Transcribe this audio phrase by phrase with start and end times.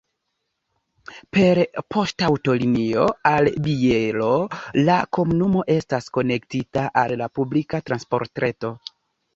[1.37, 1.59] Per
[1.95, 3.03] poŝtaŭtolinio
[3.33, 4.31] al Bielo
[4.89, 8.77] la komunumo estas konektita al la publika transportreto.